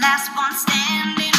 last 0.00 0.30
one 0.36 0.52
standing. 0.54 1.37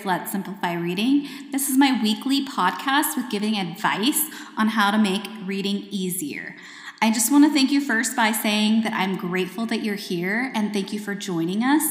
With 0.00 0.06
Let's 0.06 0.32
Simplify 0.32 0.72
Reading. 0.74 1.28
This 1.52 1.68
is 1.68 1.76
my 1.76 2.00
weekly 2.02 2.46
podcast 2.46 3.16
with 3.16 3.30
giving 3.30 3.56
advice 3.56 4.30
on 4.56 4.68
how 4.68 4.90
to 4.90 4.96
make 4.96 5.22
reading 5.44 5.86
easier. 5.90 6.56
I 7.02 7.12
just 7.12 7.30
want 7.30 7.44
to 7.44 7.52
thank 7.52 7.70
you 7.70 7.82
first 7.82 8.16
by 8.16 8.32
saying 8.32 8.82
that 8.82 8.94
I'm 8.94 9.16
grateful 9.16 9.66
that 9.66 9.82
you're 9.82 9.96
here 9.96 10.52
and 10.54 10.72
thank 10.72 10.94
you 10.94 11.00
for 11.00 11.14
joining 11.14 11.62
us. 11.62 11.82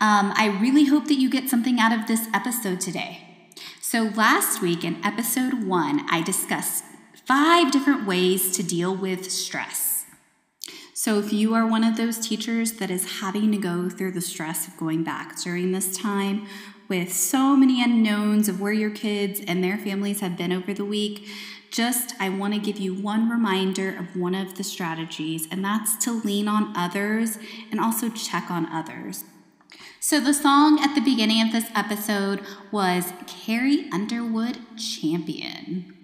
Um, 0.00 0.32
I 0.34 0.58
really 0.60 0.86
hope 0.86 1.06
that 1.06 1.20
you 1.20 1.30
get 1.30 1.48
something 1.48 1.78
out 1.78 1.96
of 1.96 2.08
this 2.08 2.26
episode 2.34 2.80
today. 2.80 3.50
So, 3.80 4.10
last 4.16 4.60
week 4.60 4.82
in 4.82 5.04
episode 5.04 5.62
one, 5.62 6.04
I 6.10 6.20
discussed 6.20 6.82
five 7.26 7.70
different 7.70 8.08
ways 8.08 8.56
to 8.56 8.64
deal 8.64 8.96
with 8.96 9.30
stress. 9.30 10.04
So, 10.94 11.20
if 11.20 11.32
you 11.32 11.54
are 11.54 11.66
one 11.66 11.84
of 11.84 11.96
those 11.96 12.18
teachers 12.18 12.72
that 12.74 12.90
is 12.90 13.20
having 13.20 13.52
to 13.52 13.58
go 13.58 13.88
through 13.88 14.12
the 14.12 14.20
stress 14.20 14.66
of 14.66 14.76
going 14.76 15.04
back 15.04 15.40
during 15.40 15.70
this 15.70 15.96
time 15.96 16.46
with 16.92 17.10
so 17.10 17.56
many 17.56 17.82
unknowns 17.82 18.50
of 18.50 18.60
where 18.60 18.70
your 18.70 18.90
kids 18.90 19.40
and 19.48 19.64
their 19.64 19.78
families 19.78 20.20
have 20.20 20.36
been 20.36 20.52
over 20.52 20.74
the 20.74 20.84
week, 20.84 21.26
just 21.70 22.14
I 22.20 22.28
want 22.28 22.52
to 22.52 22.60
give 22.60 22.76
you 22.76 22.92
one 22.92 23.30
reminder 23.30 23.96
of 23.96 24.14
one 24.14 24.34
of 24.34 24.58
the 24.58 24.62
strategies, 24.62 25.48
and 25.50 25.64
that's 25.64 25.96
to 26.04 26.12
lean 26.12 26.48
on 26.48 26.76
others 26.76 27.38
and 27.70 27.80
also 27.80 28.10
check 28.10 28.50
on 28.50 28.66
others. 28.66 29.24
So, 30.00 30.20
the 30.20 30.34
song 30.34 30.80
at 30.82 30.94
the 30.94 31.00
beginning 31.00 31.40
of 31.40 31.50
this 31.50 31.70
episode 31.74 32.42
was 32.70 33.14
Carrie 33.26 33.88
Underwood 33.90 34.58
Champion. 34.76 36.01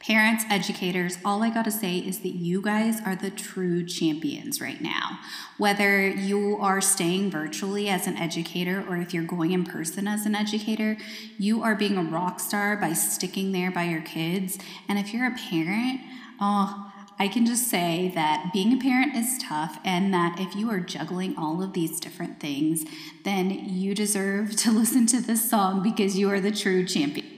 Parents, 0.00 0.44
educators, 0.48 1.18
all 1.26 1.42
I 1.42 1.50
gotta 1.50 1.70
say 1.70 1.98
is 1.98 2.20
that 2.20 2.30
you 2.34 2.62
guys 2.62 3.02
are 3.04 3.14
the 3.14 3.30
true 3.30 3.84
champions 3.84 4.58
right 4.58 4.80
now. 4.80 5.18
Whether 5.58 6.08
you 6.08 6.56
are 6.56 6.80
staying 6.80 7.30
virtually 7.30 7.86
as 7.90 8.06
an 8.06 8.16
educator 8.16 8.82
or 8.88 8.96
if 8.96 9.12
you're 9.12 9.24
going 9.24 9.50
in 9.52 9.64
person 9.64 10.08
as 10.08 10.24
an 10.24 10.34
educator, 10.34 10.96
you 11.36 11.62
are 11.62 11.74
being 11.74 11.98
a 11.98 12.02
rock 12.02 12.40
star 12.40 12.78
by 12.78 12.94
sticking 12.94 13.52
there 13.52 13.70
by 13.70 13.84
your 13.84 14.00
kids. 14.00 14.58
And 14.88 14.98
if 14.98 15.12
you're 15.12 15.26
a 15.26 15.36
parent, 15.36 16.00
oh, 16.40 16.90
I 17.18 17.28
can 17.28 17.44
just 17.44 17.68
say 17.68 18.10
that 18.14 18.52
being 18.54 18.72
a 18.72 18.82
parent 18.82 19.14
is 19.14 19.36
tough, 19.42 19.78
and 19.84 20.14
that 20.14 20.40
if 20.40 20.56
you 20.56 20.70
are 20.70 20.80
juggling 20.80 21.36
all 21.36 21.62
of 21.62 21.74
these 21.74 22.00
different 22.00 22.40
things, 22.40 22.86
then 23.24 23.50
you 23.50 23.94
deserve 23.94 24.56
to 24.62 24.70
listen 24.70 25.06
to 25.08 25.20
this 25.20 25.50
song 25.50 25.82
because 25.82 26.18
you 26.18 26.30
are 26.30 26.40
the 26.40 26.50
true 26.50 26.86
champion. 26.86 27.29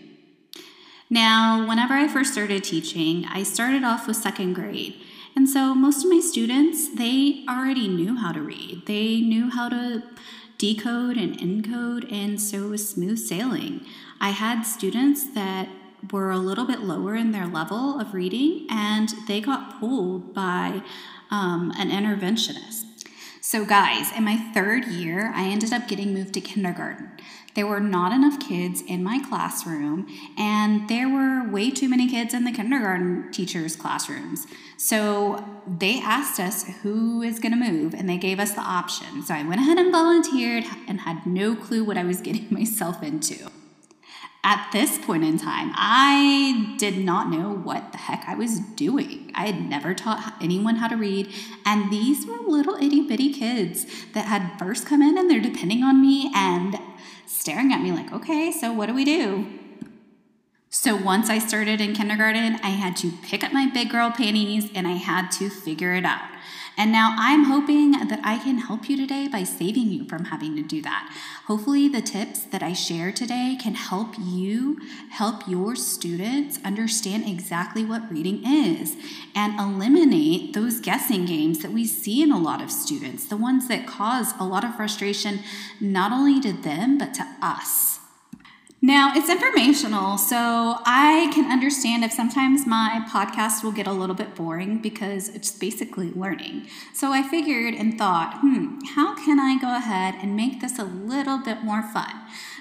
Now, 1.13 1.69
whenever 1.69 1.93
I 1.93 2.09
first 2.09 2.33
started 2.33 2.65
teaching, 2.65 3.27
I 3.29 3.43
started 3.43 3.85
off 3.85 4.07
with 4.07 4.17
second 4.17 4.55
grade. 4.55 4.95
And 5.37 5.47
so 5.47 5.75
most 5.75 6.03
of 6.03 6.11
my 6.11 6.21
students, 6.21 6.89
they 6.95 7.45
already 7.47 7.87
knew 7.87 8.17
how 8.17 8.33
to 8.33 8.41
read. 8.41 8.87
They 8.87 9.21
knew 9.21 9.51
how 9.51 9.69
to 9.69 10.05
decode 10.57 11.19
and 11.19 11.39
encode, 11.39 12.11
and 12.11 12.41
so 12.41 12.65
it 12.65 12.71
was 12.71 12.89
smooth 12.89 13.19
sailing. 13.19 13.85
I 14.23 14.31
had 14.31 14.63
students 14.63 15.35
that 15.35 15.69
were 16.11 16.31
a 16.31 16.39
little 16.39 16.65
bit 16.65 16.81
lower 16.81 17.15
in 17.15 17.33
their 17.33 17.47
level 17.47 18.01
of 18.01 18.15
reading, 18.15 18.67
and 18.71 19.11
they 19.29 19.43
got 19.43 19.79
pulled 19.79 20.33
by 20.33 20.81
um, 21.31 21.75
an 21.77 21.91
interventionist. 21.91 22.92
So, 23.45 23.65
guys, 23.65 24.13
in 24.17 24.23
my 24.23 24.37
third 24.55 24.87
year, 24.87 25.33
I 25.35 25.49
ended 25.49 25.73
up 25.73 25.89
getting 25.89 26.15
moved 26.15 26.33
to 26.35 26.41
kindergarten. 26.41 27.11
There 27.55 27.67
were 27.67 27.81
not 27.81 28.13
enough 28.13 28.39
kids 28.39 28.83
in 28.87 29.03
my 29.03 29.19
classroom, 29.29 30.07
and 30.39 30.89
there 30.89 31.09
were 31.09 31.51
way 31.51 31.73
too 31.73 31.89
many 31.89 32.09
kids 32.09 32.35
in 32.35 32.45
the 32.45 32.53
kindergarten 32.53 33.33
teachers' 33.33 33.75
classrooms. 33.75 34.47
So, 34.77 35.45
they 35.67 36.01
asked 36.01 36.39
us 36.39 36.69
who 36.83 37.23
is 37.23 37.41
going 37.41 37.51
to 37.51 37.59
move, 37.59 37.95
and 37.95 38.09
they 38.09 38.17
gave 38.17 38.39
us 38.39 38.53
the 38.53 38.61
option. 38.61 39.25
So, 39.25 39.35
I 39.35 39.43
went 39.43 39.61
ahead 39.61 39.77
and 39.77 39.91
volunteered 39.91 40.63
and 40.87 41.01
had 41.01 41.27
no 41.27 41.57
clue 41.57 41.83
what 41.83 41.99
I 41.99 42.05
was 42.05 42.21
getting 42.29 42.47
myself 42.49 43.03
into. 43.03 43.51
At 44.45 44.71
this 44.73 44.99
point 44.99 45.23
in 45.23 45.39
time, 45.39 45.71
I 45.75 46.75
did 46.77 46.99
not 46.99 47.31
know 47.31 47.49
what 47.49 47.93
the 47.93 47.99
heck 47.99 48.25
I 48.27 48.35
was 48.35 48.59
doing. 48.59 49.31
I 49.37 49.47
had 49.47 49.69
never 49.71 49.95
taught 49.95 50.35
anyone 50.41 50.77
how 50.77 50.89
to 50.89 50.97
read, 50.97 51.33
and 51.65 51.93
these 51.93 52.27
were 52.27 52.39
little 52.39 52.75
itty 52.75 53.07
bitty 53.07 53.33
kids 53.33 53.87
that 54.15 54.25
had 54.25 54.59
first 54.59 54.85
come 54.85 55.01
in 55.01 55.17
and 55.17 55.31
they're 55.31 55.41
depending 55.41 55.85
on 55.85 56.03
me 56.03 56.33
and 56.35 56.77
staring 57.25 57.73
at 57.73 57.83
me 57.83 57.93
like, 57.93 58.13
okay, 58.13 58.51
so 58.51 58.73
what 58.73 58.87
do 58.87 58.95
we 58.95 59.05
do? 59.05 59.47
So 60.71 60.97
once 60.97 61.31
I 61.31 61.39
started 61.39 61.81
in 61.81 61.95
kindergarten, 61.95 62.57
I 62.65 62.71
had 62.71 62.97
to 62.97 63.13
pick 63.23 63.45
up 63.45 63.53
my 63.53 63.71
big 63.73 63.91
girl 63.91 64.11
panties 64.11 64.71
and 64.75 64.89
I 64.89 64.93
had 64.93 65.31
to 65.33 65.51
figure 65.51 65.95
it 65.95 66.05
out. 66.05 66.29
And 66.77 66.91
now 66.91 67.15
I'm 67.19 67.45
hoping 67.45 67.93
that 67.93 68.21
I 68.25 68.39
can 68.39 68.59
help 68.59 68.89
you 68.89 68.97
today 68.97 69.29
by 69.29 69.45
saving 69.45 69.91
you 69.91 70.05
from 70.07 70.27
having 70.27 70.57
to 70.57 70.63
do 70.63 70.81
that. 70.83 71.15
Hopefully, 71.47 71.89
the 71.89 72.01
tips 72.01 72.41
that 72.41 72.63
I 72.63 72.73
share 72.73 73.13
today 73.13 73.59
can 73.61 73.75
help 73.75 74.15
you 74.19 74.81
help 75.11 75.47
your 75.47 75.77
students 75.77 76.59
understand 76.65 77.29
exactly 77.29 77.85
what 77.85 78.11
reading 78.11 78.43
is 78.47 78.97
and 79.35 79.59
eliminate 79.61 80.55
those 80.55 80.81
guessing 80.81 81.27
games 81.27 81.61
that 81.61 81.73
we 81.73 81.87
see 81.87 82.23
in 82.23 82.33
a 82.33 82.39
lot 82.39 82.63
of 82.63 82.71
students, 82.71 83.27
the 83.27 83.37
ones 83.37 83.69
that 83.69 83.87
cause 83.87 84.33
a 84.41 84.45
lot 84.45 84.65
of 84.65 84.75
frustration 84.75 85.41
not 85.81 86.11
only 86.11 86.41
to 86.41 86.53
them, 86.53 86.97
but 86.97 87.13
to 87.15 87.27
us. 87.43 87.92
Now, 88.85 89.13
it's 89.15 89.31
informational, 89.31 90.19
so 90.19 90.37
I 90.85 91.31
can 91.33 91.53
understand 91.53 92.03
if 92.03 92.11
sometimes 92.11 92.67
my 92.67 93.07
podcast 93.09 93.63
will 93.63 93.71
get 93.71 93.87
a 93.87 93.93
little 93.93 94.17
bit 94.17 94.35
boring 94.35 94.79
because 94.79 95.29
it's 95.29 95.53
basically 95.53 96.11
learning. 96.11 96.67
So 96.93 97.13
I 97.13 97.23
figured 97.23 97.75
and 97.75 97.97
thought, 97.97 98.39
hmm, 98.41 98.81
how 98.97 99.15
can 99.15 99.39
I 99.39 99.57
go 99.61 99.73
ahead 99.77 100.17
and 100.21 100.35
make 100.35 100.61
this 100.61 100.81
a 100.81 100.85
little 100.85 101.39
bit 101.39 101.63
more 101.63 101.85
fun? 101.85 102.11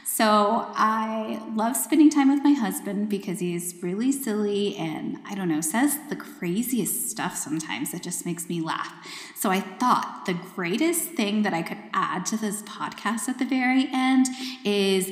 So 0.06 0.72
I 0.76 1.42
love 1.56 1.76
spending 1.76 2.12
time 2.12 2.30
with 2.30 2.44
my 2.44 2.54
husband 2.54 3.10
because 3.10 3.40
he's 3.40 3.74
really 3.82 4.12
silly 4.12 4.76
and 4.76 5.18
I 5.26 5.34
don't 5.34 5.50
know, 5.50 5.62
says 5.62 5.98
the 6.10 6.16
craziest 6.16 7.10
stuff 7.10 7.36
sometimes 7.36 7.94
that 7.94 8.04
just 8.04 8.28
makes 8.28 8.48
me 8.48 8.62
laugh. 8.62 8.94
So 9.36 9.50
I 9.50 9.62
thought 9.62 10.26
the 10.28 10.38
greatest 10.54 11.14
thing 11.14 11.42
that 11.42 11.56
I 11.56 11.64
could 11.64 11.80
add 11.96 12.28
to 12.28 12.38
this 12.38 12.62
podcast 12.62 13.28
at 13.28 13.40
the 13.40 13.46
very 13.46 13.90
end 13.92 14.28
is 14.64 15.12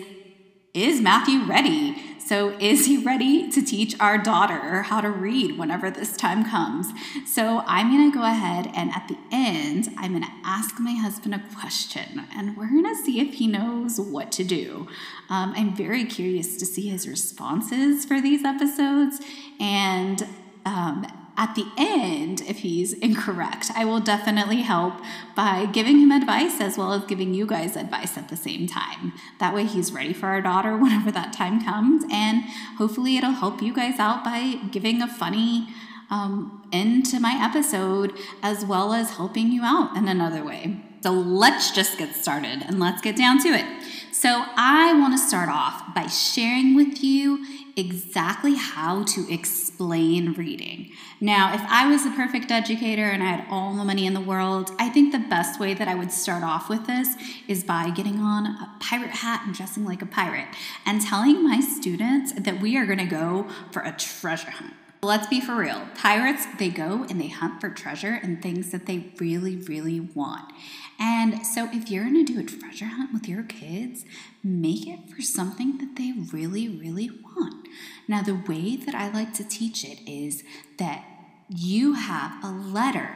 is 0.73 1.01
Matthew 1.01 1.43
ready? 1.45 1.95
So, 2.19 2.49
is 2.59 2.85
he 2.85 2.97
ready 3.03 3.49
to 3.49 3.59
teach 3.59 3.99
our 3.99 4.19
daughter 4.19 4.83
how 4.83 5.01
to 5.01 5.09
read 5.09 5.57
whenever 5.57 5.89
this 5.89 6.15
time 6.15 6.47
comes? 6.47 6.87
So, 7.25 7.63
I'm 7.65 7.89
going 7.89 8.11
to 8.11 8.15
go 8.15 8.23
ahead 8.23 8.69
and 8.75 8.91
at 8.91 9.07
the 9.07 9.17
end, 9.31 9.89
I'm 9.97 10.11
going 10.11 10.23
to 10.23 10.31
ask 10.45 10.79
my 10.79 10.93
husband 10.93 11.33
a 11.33 11.41
question 11.59 12.27
and 12.35 12.55
we're 12.55 12.69
going 12.69 12.85
to 12.85 12.95
see 12.95 13.19
if 13.19 13.33
he 13.35 13.47
knows 13.47 13.99
what 13.99 14.31
to 14.33 14.43
do. 14.43 14.87
Um, 15.29 15.53
I'm 15.55 15.75
very 15.75 16.05
curious 16.05 16.57
to 16.57 16.67
see 16.67 16.89
his 16.89 17.07
responses 17.07 18.05
for 18.05 18.21
these 18.21 18.45
episodes. 18.45 19.19
And 19.59 20.27
um, 20.65 21.07
at 21.39 21.55
the 21.55 21.65
end, 21.77 22.41
if 22.41 22.59
he's 22.59 22.91
incorrect, 22.91 23.71
I 23.73 23.85
will 23.85 24.01
definitely 24.01 24.61
help 24.61 24.95
by 25.37 25.67
giving 25.67 25.97
him 25.97 26.11
advice 26.11 26.59
as 26.59 26.77
well 26.77 26.91
as 26.91 27.05
giving 27.05 27.33
you 27.33 27.47
guys 27.47 27.77
advice 27.77 28.17
at 28.17 28.27
the 28.27 28.35
same 28.35 28.67
time. 28.67 29.13
That 29.39 29.55
way, 29.55 29.63
he's 29.63 29.93
ready 29.93 30.11
for 30.11 30.25
our 30.25 30.41
daughter 30.41 30.75
whenever 30.83 31.11
that 31.13 31.31
time 31.31 31.63
comes, 31.63 32.03
and 32.11 32.43
hopefully, 32.77 33.15
it'll 33.15 33.31
help 33.31 33.61
you 33.61 33.73
guys 33.73 33.99
out 33.99 34.25
by 34.25 34.55
giving 34.69 35.01
a 35.01 35.07
funny 35.07 35.69
um, 36.11 36.67
end 36.73 37.05
to 37.05 37.21
my 37.21 37.39
episode 37.41 38.11
as 38.43 38.65
well 38.65 38.91
as 38.91 39.11
helping 39.11 39.49
you 39.53 39.61
out 39.63 39.95
in 39.95 40.09
another 40.09 40.43
way. 40.43 40.81
So 41.01 41.11
let's 41.11 41.71
just 41.71 41.97
get 41.97 42.13
started 42.15 42.63
and 42.67 42.81
let's 42.81 43.01
get 43.01 43.15
down 43.15 43.41
to 43.43 43.49
it. 43.49 43.65
So, 44.11 44.43
I 44.57 44.91
want 44.99 45.13
to 45.13 45.17
start 45.17 45.47
off 45.47 45.95
by 45.95 46.07
sharing 46.07 46.75
with 46.75 47.01
you 47.01 47.45
exactly 47.79 48.55
how 48.55 49.03
to 49.03 49.25
explain 49.33 50.33
reading. 50.33 50.91
Now, 51.19 51.53
if 51.53 51.61
I 51.61 51.89
was 51.89 52.05
a 52.05 52.11
perfect 52.11 52.51
educator 52.51 53.05
and 53.05 53.23
I 53.23 53.27
had 53.27 53.47
all 53.49 53.75
the 53.75 53.83
money 53.83 54.05
in 54.05 54.13
the 54.13 54.21
world, 54.21 54.71
I 54.77 54.89
think 54.89 55.11
the 55.11 55.19
best 55.19 55.59
way 55.59 55.73
that 55.73 55.87
I 55.87 55.95
would 55.95 56.11
start 56.11 56.43
off 56.43 56.69
with 56.69 56.85
this 56.85 57.15
is 57.47 57.63
by 57.63 57.89
getting 57.89 58.19
on 58.19 58.45
a 58.45 58.75
pirate 58.79 59.09
hat 59.09 59.43
and 59.45 59.55
dressing 59.55 59.85
like 59.85 60.01
a 60.01 60.05
pirate 60.05 60.49
and 60.85 61.01
telling 61.01 61.43
my 61.43 61.59
students 61.61 62.33
that 62.33 62.61
we 62.61 62.77
are 62.77 62.85
going 62.85 62.99
to 62.99 63.05
go 63.05 63.47
for 63.71 63.81
a 63.81 63.93
treasure 63.93 64.51
hunt. 64.51 64.73
Let's 65.01 65.27
be 65.27 65.39
for 65.39 65.55
real. 65.55 65.87
Pirates, 65.95 66.45
they 66.57 66.67
go 66.69 67.05
and 67.09 67.21
they 67.21 67.29
hunt 67.29 67.61
for 67.61 67.69
treasure 67.69 68.19
and 68.21 68.41
things 68.41 68.71
that 68.71 68.85
they 68.85 69.13
really, 69.17 69.55
really 69.55 70.01
want. 70.01 70.51
And 70.99 71.45
so 71.45 71.69
if 71.71 71.89
you're 71.89 72.03
going 72.03 72.25
to 72.25 72.33
do 72.33 72.39
a 72.39 72.43
treasure 72.43 72.87
hunt 72.87 73.13
with 73.13 73.27
your 73.27 73.43
kids, 73.43 74.03
make 74.43 74.87
it 74.87 75.09
for 75.09 75.21
something 75.21 75.77
that 75.77 75.95
they 75.95 76.11
really, 76.33 76.67
really 76.67 77.09
want. 77.09 77.58
Now, 78.07 78.21
the 78.21 78.35
way 78.35 78.75
that 78.75 78.95
I 78.95 79.09
like 79.09 79.33
to 79.33 79.43
teach 79.43 79.83
it 79.83 79.99
is 80.09 80.43
that 80.77 81.05
you 81.47 81.93
have 81.93 82.43
a 82.43 82.51
letter 82.51 83.15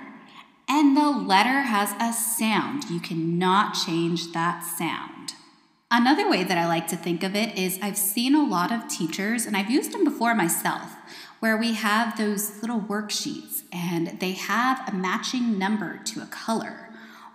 and 0.67 0.95
the 0.95 1.09
letter 1.09 1.61
has 1.61 1.93
a 1.99 2.13
sound. 2.13 2.89
You 2.89 2.99
cannot 2.99 3.73
change 3.73 4.31
that 4.31 4.63
sound. 4.63 5.33
Another 5.91 6.27
way 6.27 6.43
that 6.43 6.57
I 6.57 6.67
like 6.67 6.87
to 6.87 6.95
think 6.95 7.21
of 7.21 7.35
it 7.35 7.57
is 7.57 7.77
I've 7.81 7.97
seen 7.97 8.33
a 8.33 8.43
lot 8.43 8.71
of 8.71 8.87
teachers, 8.87 9.45
and 9.45 9.55
I've 9.55 9.69
used 9.69 9.91
them 9.91 10.03
before 10.03 10.33
myself, 10.33 10.95
where 11.39 11.57
we 11.57 11.73
have 11.73 12.17
those 12.17 12.61
little 12.61 12.79
worksheets 12.79 13.63
and 13.71 14.19
they 14.19 14.31
have 14.31 14.87
a 14.87 14.95
matching 14.95 15.59
number 15.59 15.99
to 16.05 16.21
a 16.21 16.25
color 16.25 16.89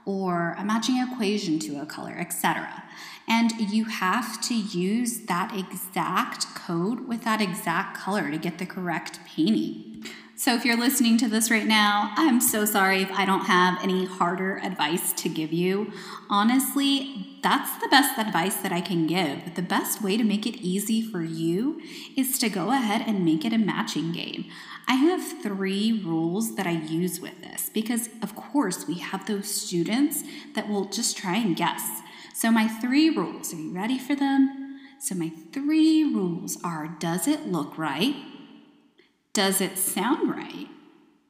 or 0.08 0.56
a 0.58 0.64
matching 0.64 0.96
equation 0.96 1.58
to 1.58 1.78
a 1.78 1.84
color, 1.84 2.16
etc. 2.18 2.82
And 3.28 3.52
you 3.60 3.84
have 3.84 4.40
to 4.48 4.54
use 4.54 5.26
that 5.26 5.54
exact 5.54 6.54
code 6.54 7.06
with 7.06 7.24
that 7.24 7.42
exact 7.42 7.98
color 7.98 8.30
to 8.30 8.38
get 8.38 8.56
the 8.56 8.64
correct 8.64 9.20
painting. 9.26 9.87
So 10.38 10.54
if 10.54 10.64
you're 10.64 10.78
listening 10.78 11.18
to 11.18 11.28
this 11.28 11.50
right 11.50 11.66
now, 11.66 12.12
I'm 12.14 12.40
so 12.40 12.64
sorry 12.64 13.02
if 13.02 13.10
I 13.10 13.24
don't 13.24 13.46
have 13.46 13.82
any 13.82 14.04
harder 14.04 14.58
advice 14.58 15.12
to 15.14 15.28
give 15.28 15.52
you. 15.52 15.92
Honestly, 16.30 17.26
that's 17.42 17.76
the 17.82 17.88
best 17.88 18.16
advice 18.16 18.54
that 18.58 18.70
I 18.70 18.80
can 18.80 19.08
give. 19.08 19.56
The 19.56 19.62
best 19.62 20.00
way 20.00 20.16
to 20.16 20.22
make 20.22 20.46
it 20.46 20.54
easy 20.60 21.02
for 21.02 21.24
you 21.24 21.80
is 22.16 22.38
to 22.38 22.48
go 22.48 22.70
ahead 22.70 23.02
and 23.04 23.24
make 23.24 23.44
it 23.44 23.52
a 23.52 23.58
matching 23.58 24.12
game. 24.12 24.44
I 24.86 24.94
have 24.94 25.42
three 25.42 26.04
rules 26.04 26.54
that 26.54 26.68
I 26.68 26.82
use 26.82 27.20
with 27.20 27.42
this 27.42 27.68
because, 27.74 28.08
of 28.22 28.36
course, 28.36 28.86
we 28.86 28.98
have 29.00 29.26
those 29.26 29.52
students 29.52 30.22
that 30.54 30.68
will 30.68 30.84
just 30.84 31.16
try 31.16 31.34
and 31.34 31.56
guess. 31.56 32.00
So, 32.32 32.52
my 32.52 32.68
three 32.68 33.10
rules, 33.10 33.52
are 33.52 33.56
you 33.56 33.72
ready 33.72 33.98
for 33.98 34.14
them? 34.14 34.78
So, 35.00 35.16
my 35.16 35.32
three 35.52 36.04
rules 36.04 36.58
are 36.62 36.96
Does 37.00 37.26
it 37.26 37.48
look 37.48 37.76
right? 37.76 38.14
Does 39.38 39.60
it 39.60 39.78
sound 39.78 40.28
right? 40.28 40.66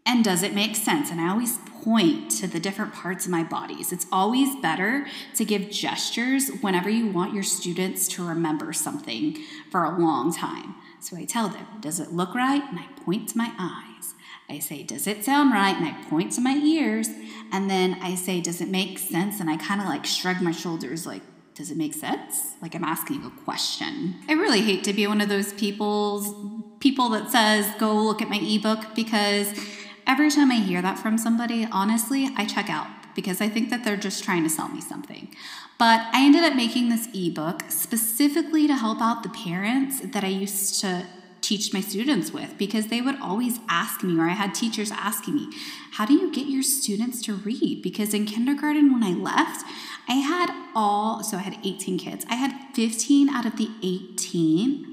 And 0.07 0.25
does 0.25 0.43
it 0.43 0.55
make 0.55 0.77
sense? 0.77 1.11
And 1.11 1.21
I 1.21 1.29
always 1.29 1.59
point 1.85 2.31
to 2.41 2.47
the 2.47 2.59
different 2.59 2.95
parts 2.95 3.27
of 3.27 3.31
my 3.31 3.45
bodies. 3.45 3.93
It's 3.93 4.07
always 4.11 4.57
better 4.63 5.07
to 5.35 5.45
give 5.45 5.69
gestures 5.69 6.49
whenever 6.63 6.89
you 6.89 7.09
want 7.09 7.35
your 7.35 7.43
students 7.43 8.09
to 8.15 8.27
remember 8.27 8.73
something 8.73 9.37
for 9.71 9.85
a 9.85 9.99
long 9.99 10.33
time. 10.33 10.77
So 11.01 11.19
I 11.19 11.27
tell 11.27 11.51
them, 11.51 11.67
Does 11.81 12.01
it 12.01 12.11
look 12.11 12.35
right? 12.35 12.63
And 12.71 12.79
I 12.79 12.87
point 13.05 13.29
to 13.29 13.37
my 13.37 13.53
eyes. 13.59 14.15
I 14.49 14.59
say, 14.59 14.85
Does 14.85 15.07
it 15.07 15.23
sound 15.23 15.53
right? 15.53 15.77
And 15.77 15.85
I 15.85 16.03
point 16.09 16.33
to 16.33 16.41
my 16.41 16.55
ears. 16.55 17.11
And 17.53 17.69
then 17.69 17.99
I 18.01 18.15
say, 18.15 18.41
Does 18.41 18.63
it 18.63 18.71
make 18.71 18.99
sense? 18.99 19.39
And 19.39 19.51
I 19.51 19.59
kind 19.59 19.83
of 19.83 19.87
like 19.87 20.07
shrug 20.07 20.41
my 20.41 20.53
shoulders, 20.53 21.05
like, 21.05 21.21
does 21.55 21.71
it 21.71 21.77
make 21.77 21.93
sense? 21.93 22.55
Like 22.63 22.75
I'm 22.75 22.85
asking 22.85 23.23
a 23.27 23.31
question. 23.45 24.15
I 24.31 24.33
really 24.33 24.63
hate 24.63 24.85
to 24.85 24.95
be 24.95 25.07
one 25.07 25.21
of 25.21 25.29
those 25.29 25.53
people's 25.53 26.33
people 26.81 27.09
that 27.11 27.31
says, 27.31 27.69
go 27.79 27.95
look 27.95 28.23
at 28.23 28.29
my 28.29 28.39
ebook 28.39 28.95
because 28.95 29.53
every 30.07 30.31
time 30.31 30.51
I 30.51 30.57
hear 30.57 30.83
that 30.83 30.99
from 30.99 31.19
somebody, 31.19 31.67
honestly, 31.71 32.31
I 32.37 32.45
check 32.45 32.71
out 32.71 32.87
because 33.15 33.41
I 33.41 33.49
think 33.49 33.71
that 33.71 33.85
they're 33.85 33.97
just 33.97 34.23
trying 34.23 34.45
to 34.45 34.51
sell 34.51 34.69
me 34.69 34.81
something. 34.81 35.29
But 35.79 36.07
I 36.13 36.25
ended 36.25 36.45
up 36.45 36.55
making 36.55 36.89
this 36.89 37.09
ebook 37.15 37.65
specifically 37.69 38.67
to 38.67 38.77
help 38.77 39.01
out 39.01 39.23
the 39.23 39.29
parents 39.29 40.01
that 40.01 40.25
I 40.25 40.29
used 40.29 40.81
to 40.81 41.07
teach 41.41 41.73
my 41.73 41.81
students 41.81 42.33
with 42.33 42.59
because 42.59 42.89
they 42.89 43.01
would 43.01 43.19
always 43.21 43.59
ask 43.69 44.03
me, 44.03 44.19
or 44.19 44.29
I 44.29 44.35
had 44.35 44.55
teachers 44.55 44.91
asking 44.91 45.37
me, 45.37 45.49
How 45.93 46.05
do 46.05 46.13
you 46.15 46.33
get 46.33 46.47
your 46.47 46.63
students 46.63 47.23
to 47.23 47.35
read? 47.35 47.81
Because 47.83 48.13
in 48.13 48.27
kindergarten, 48.27 48.93
when 48.93 49.05
I 49.05 49.13
left, 49.13 49.65
I 50.09 50.15
had 50.15 50.51
all, 50.75 51.23
so 51.23 51.37
I 51.37 51.41
had 51.41 51.59
18 51.65 51.99
kids, 51.99 52.25
I 52.29 52.35
had 52.35 52.53
15 52.75 53.29
out 53.29 53.47
of 53.47 53.57
the 53.57 53.71
18 53.83 54.88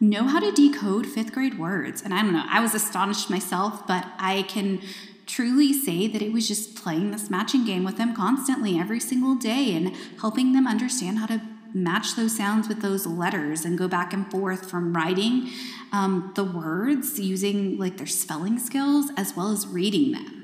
know 0.00 0.24
how 0.24 0.40
to 0.40 0.50
decode 0.50 1.06
fifth 1.06 1.32
grade 1.32 1.58
words. 1.58 2.02
And 2.02 2.14
I 2.14 2.22
don't 2.22 2.32
know, 2.32 2.44
I 2.48 2.60
was 2.60 2.74
astonished 2.74 3.28
myself, 3.28 3.86
but 3.86 4.06
I 4.18 4.44
can 4.48 4.80
truly 5.26 5.72
say 5.72 6.08
that 6.08 6.22
it 6.22 6.32
was 6.32 6.48
just 6.48 6.74
playing 6.74 7.10
this 7.10 7.30
matching 7.30 7.64
game 7.64 7.84
with 7.84 7.98
them 7.98 8.16
constantly 8.16 8.78
every 8.78 8.98
single 8.98 9.36
day 9.36 9.74
and 9.76 9.94
helping 10.20 10.52
them 10.52 10.66
understand 10.66 11.18
how 11.18 11.26
to 11.26 11.40
match 11.72 12.16
those 12.16 12.36
sounds 12.36 12.66
with 12.68 12.82
those 12.82 13.06
letters 13.06 13.64
and 13.64 13.78
go 13.78 13.86
back 13.86 14.12
and 14.12 14.28
forth 14.30 14.68
from 14.68 14.92
writing 14.92 15.48
um, 15.92 16.32
the 16.34 16.42
words 16.42 17.20
using 17.20 17.78
like 17.78 17.96
their 17.96 18.06
spelling 18.06 18.58
skills 18.58 19.10
as 19.16 19.36
well 19.36 19.52
as 19.52 19.68
reading 19.68 20.12
them. 20.12 20.36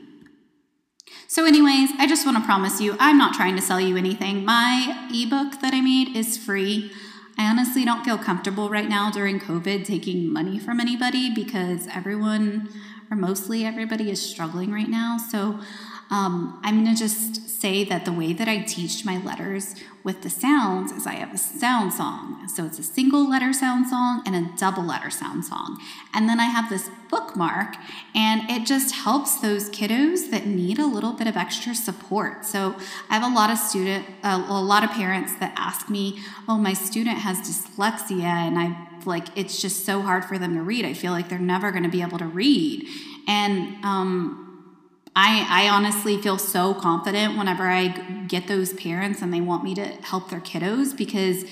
So, 1.29 1.45
anyways, 1.45 1.91
I 1.99 2.07
just 2.07 2.25
want 2.25 2.39
to 2.39 2.45
promise 2.45 2.81
you, 2.81 2.97
I'm 3.01 3.19
not 3.19 3.35
trying 3.35 3.57
to 3.57 3.63
sell 3.63 3.81
you 3.81 3.97
anything. 3.97 4.45
My 4.45 5.09
ebook 5.13 5.61
that 5.61 5.75
I 5.75 5.81
made 5.81 6.17
is 6.17 6.39
free. 6.39 6.93
I 7.39 7.51
honestly 7.51 7.85
don't 7.85 8.03
feel 8.03 8.17
comfortable 8.17 8.71
right 8.71 8.89
now 8.89 9.11
during 9.11 9.39
COVID 9.39 9.85
taking 9.85 10.33
money 10.33 10.59
from 10.59 10.81
anybody 10.81 11.33
because 11.35 11.87
everyone, 11.89 12.71
or 13.11 13.17
mostly 13.17 13.65
everybody, 13.65 14.11
is 14.11 14.23
struggling 14.23 14.73
right 14.73 14.89
now. 14.89 15.19
So, 15.19 15.61
um, 16.11 16.61
I'm 16.63 16.85
going 16.85 16.95
to 16.95 16.99
just 16.99 17.49
say 17.61 17.85
that 17.85 18.05
the 18.05 18.13
way 18.13 18.33
that 18.33 18.49
I 18.49 18.59
teach 18.59 19.05
my 19.05 19.19
letters 19.19 19.75
with 20.05 20.23
the 20.23 20.31
sounds 20.31 20.93
is 20.93 21.07
I 21.07 21.15
have 21.15 21.35
a 21.35 21.39
sound 21.39 21.93
song. 21.93 22.47
So 22.47 22.65
it's 22.65 22.79
a 22.79 22.83
single 22.83 23.29
letter 23.29 23.53
sound 23.53 23.89
song 23.89 24.23
and 24.25 24.37
a 24.37 24.57
double 24.57 24.85
letter 24.85 25.11
sound 25.11 25.45
song. 25.45 25.81
And 26.15 26.29
then 26.29 26.39
I 26.39 26.45
have 26.45 26.71
this 26.71 26.89
bookmark, 27.11 27.75
and 28.15 28.49
it 28.51 28.67
just 28.67 28.95
helps 28.95 29.41
those 29.41 29.69
kiddos 29.71 30.31
that 30.31 30.47
need 30.47 30.79
a 30.79 30.87
little 30.87 31.13
bit 31.13 31.27
of 31.27 31.37
extra 31.37 31.75
support. 31.75 32.45
So 32.45 32.77
I 33.11 33.19
have 33.19 33.31
a 33.31 33.35
lot 33.35 33.51
of 33.51 33.59
student, 33.59 34.07
uh, 34.23 34.45
a 34.49 34.63
lot 34.63 34.85
of 34.85 34.91
parents 34.91 35.35
that 35.41 35.53
ask 35.57 35.89
me, 35.89 36.21
"Oh, 36.49 36.57
my 36.57 36.73
student 36.73 37.19
has 37.19 37.39
dyslexia," 37.39 38.23
and 38.23 38.59
I 38.59 38.89
like 39.05 39.27
it's 39.37 39.61
just 39.61 39.85
so 39.85 40.03
hard 40.03 40.25
for 40.25 40.39
them 40.39 40.55
to 40.55 40.63
read. 40.63 40.85
I 40.85 40.95
feel 40.95 41.13
like 41.13 41.29
they're 41.29 41.39
never 41.39 41.71
going 41.71 41.85
to 41.85 41.89
be 41.89 42.03
able 42.03 42.19
to 42.19 42.27
read, 42.27 42.87
and 43.27 43.85
um, 43.85 44.46
I, 45.19 45.65
I 45.65 45.69
honestly 45.71 46.21
feel 46.21 46.37
so 46.37 46.75
confident 46.75 47.39
whenever 47.39 47.65
I 47.65 47.89
get 48.29 48.49
those 48.49 48.75
parents 48.75 49.23
and 49.23 49.33
they 49.33 49.41
want 49.41 49.65
me 49.65 49.75
to 49.75 49.87
help 50.03 50.29
their 50.29 50.41
kiddos 50.41 50.95
because 50.95 51.47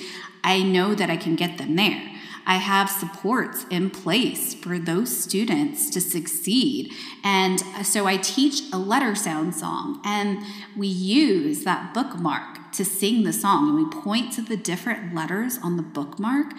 I 0.44 0.62
know 0.62 0.94
that 0.94 1.08
I 1.08 1.16
can 1.16 1.34
get 1.34 1.56
them 1.56 1.74
there. 1.74 2.10
I 2.46 2.56
have 2.56 2.90
supports 2.90 3.64
in 3.70 3.88
place 3.88 4.52
for 4.52 4.78
those 4.78 5.16
students 5.16 5.88
to 5.90 6.00
succeed. 6.02 6.92
And 7.24 7.62
uh, 7.74 7.82
so 7.82 8.06
I 8.06 8.18
teach 8.18 8.60
a 8.70 8.76
letter 8.76 9.14
sound 9.14 9.54
song, 9.54 10.02
and 10.04 10.44
we 10.76 10.86
use 10.86 11.64
that 11.64 11.94
bookmark 11.94 12.70
to 12.72 12.84
sing 12.84 13.24
the 13.24 13.32
song. 13.32 13.70
And 13.70 13.78
we 13.78 14.02
point 14.02 14.34
to 14.34 14.42
the 14.42 14.58
different 14.58 15.14
letters 15.14 15.58
on 15.62 15.78
the 15.78 15.82
bookmark 15.82 16.52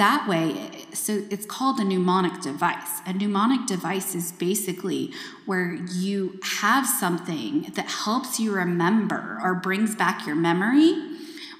that 0.00 0.26
way, 0.26 0.86
so 0.94 1.24
it's 1.30 1.44
called 1.44 1.78
a 1.78 1.84
mnemonic 1.84 2.40
device. 2.40 3.02
A 3.06 3.12
mnemonic 3.12 3.66
device 3.66 4.14
is 4.14 4.32
basically 4.32 5.12
where 5.44 5.74
you 5.74 6.40
have 6.42 6.86
something 6.86 7.70
that 7.74 7.86
helps 7.86 8.40
you 8.40 8.50
remember 8.50 9.38
or 9.44 9.54
brings 9.54 9.94
back 9.94 10.26
your 10.26 10.36
memory 10.36 10.94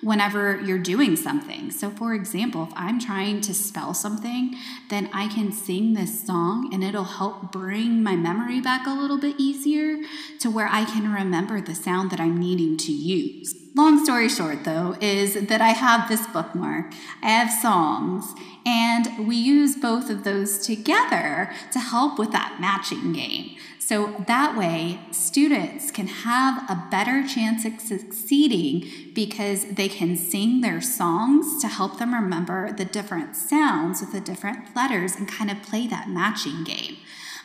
whenever 0.00 0.58
you're 0.62 0.78
doing 0.78 1.16
something. 1.16 1.70
So, 1.70 1.90
for 1.90 2.14
example, 2.14 2.62
if 2.62 2.72
I'm 2.74 2.98
trying 2.98 3.42
to 3.42 3.52
spell 3.52 3.92
something, 3.92 4.56
then 4.88 5.10
I 5.12 5.28
can 5.28 5.52
sing 5.52 5.92
this 5.92 6.26
song 6.26 6.72
and 6.72 6.82
it'll 6.82 7.04
help 7.04 7.52
bring 7.52 8.02
my 8.02 8.16
memory 8.16 8.62
back 8.62 8.86
a 8.86 8.98
little 8.98 9.18
bit 9.18 9.38
easier 9.38 9.98
to 10.38 10.50
where 10.50 10.68
I 10.68 10.86
can 10.86 11.12
remember 11.12 11.60
the 11.60 11.74
sound 11.74 12.10
that 12.10 12.20
I'm 12.20 12.38
needing 12.38 12.78
to 12.78 12.92
use. 12.92 13.59
Long 13.74 14.04
story 14.04 14.28
short, 14.28 14.64
though, 14.64 14.96
is 15.00 15.34
that 15.46 15.60
I 15.60 15.68
have 15.68 16.08
this 16.08 16.26
bookmark, 16.26 16.92
I 17.22 17.28
have 17.28 17.52
songs, 17.52 18.34
and 18.66 19.28
we 19.28 19.36
use 19.36 19.76
both 19.76 20.10
of 20.10 20.24
those 20.24 20.58
together 20.58 21.52
to 21.72 21.78
help 21.78 22.18
with 22.18 22.32
that 22.32 22.58
matching 22.60 23.12
game. 23.12 23.56
So 23.78 24.24
that 24.26 24.56
way, 24.56 25.00
students 25.12 25.92
can 25.92 26.08
have 26.08 26.68
a 26.68 26.84
better 26.90 27.26
chance 27.26 27.64
of 27.64 27.80
succeeding 27.80 28.88
because 29.14 29.64
they 29.66 29.88
can 29.88 30.16
sing 30.16 30.62
their 30.62 30.80
songs 30.80 31.60
to 31.60 31.68
help 31.68 31.98
them 31.98 32.12
remember 32.12 32.72
the 32.72 32.84
different 32.84 33.36
sounds 33.36 34.00
with 34.00 34.12
the 34.12 34.20
different 34.20 34.74
letters 34.74 35.14
and 35.14 35.28
kind 35.28 35.50
of 35.50 35.62
play 35.62 35.86
that 35.86 36.08
matching 36.08 36.64
game. 36.64 36.96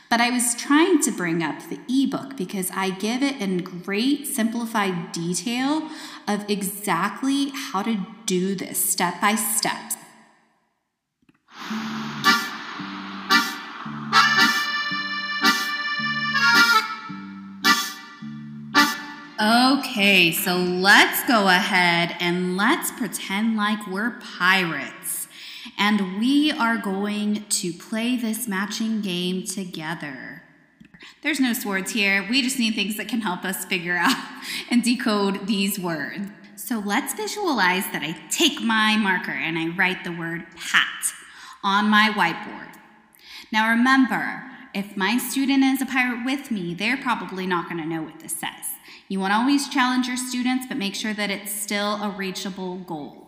But 0.10 0.22
I 0.22 0.30
was 0.30 0.56
trying 0.56 1.02
to 1.02 1.12
bring 1.12 1.42
up 1.44 1.60
the 1.70 1.80
ebook 1.90 2.38
because 2.38 2.72
I 2.74 2.92
give 2.92 3.24
it 3.24 3.42
in 3.42 3.58
great 3.58 4.28
simplified 4.28 5.12
detail 5.12 5.90
of 6.28 6.50
exactly 6.50 7.50
how 7.50 7.82
to 7.84 8.06
do 8.26 8.56
this 8.56 8.78
step 8.78 9.20
by 9.20 9.36
step. 9.36 9.94
Okay, 19.38 20.32
so 20.32 20.56
let's 20.58 21.28
go 21.28 21.48
ahead 21.50 22.16
and 22.20 22.56
let's 22.56 22.92
pretend 22.92 23.58
like 23.58 23.86
we're 23.88 24.20
pirates. 24.38 25.05
And 25.78 26.20
we 26.20 26.52
are 26.52 26.78
going 26.78 27.46
to 27.50 27.74
play 27.74 28.16
this 28.16 28.48
matching 28.48 29.02
game 29.02 29.44
together. 29.44 30.44
There's 31.22 31.40
no 31.40 31.54
swords 31.54 31.92
here. 31.92 32.26
We 32.30 32.42
just 32.42 32.60
need 32.60 32.76
things 32.76 32.98
that 32.98 33.08
can 33.08 33.22
help 33.22 33.44
us 33.44 33.66
figure 33.66 33.98
out 33.98 34.16
and 34.72 34.84
decode 34.84 35.48
these 35.48 35.80
words. 35.80 36.30
So 36.56 36.80
let's 36.80 37.14
visualize 37.14 37.84
that 37.92 38.02
I 38.02 38.18
take 38.30 38.62
my 38.62 38.98
marker 38.98 39.32
and 39.32 39.58
I 39.58 39.76
write 39.76 40.04
the 40.04 40.12
word 40.12 40.46
pat 40.56 41.14
on 41.64 41.90
my 41.90 42.10
whiteboard. 42.16 42.78
Now 43.52 43.70
remember, 43.70 44.44
if 44.74 44.98
my 44.98 45.18
student 45.18 45.64
is 45.64 45.82
a 45.82 45.86
pirate 45.86 46.26
with 46.26 46.52
me, 46.52 46.74
they're 46.74 46.98
probably 46.98 47.46
not 47.46 47.70
going 47.70 47.82
to 47.82 47.88
know 47.88 48.04
what 48.04 48.20
this 48.20 48.36
says. 48.36 48.76
You 49.08 49.20
want 49.20 49.32
to 49.32 49.38
always 49.38 49.70
challenge 49.70 50.08
your 50.08 50.18
students, 50.18 50.66
but 50.68 50.78
make 50.78 50.96
sure 50.96 51.14
that 51.14 51.30
it's 51.30 51.52
still 51.52 52.02
a 52.02 52.10
reachable 52.10 52.78
goal. 52.78 53.28